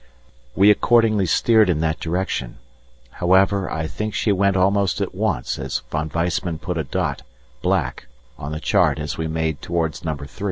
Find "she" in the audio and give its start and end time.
4.15-4.31